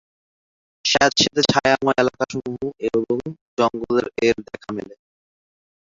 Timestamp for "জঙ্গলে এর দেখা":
3.57-4.69